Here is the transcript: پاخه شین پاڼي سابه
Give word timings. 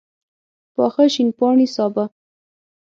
پاخه 0.75 1.03
شین 1.13 1.29
پاڼي 1.37 1.67
سابه 1.75 2.03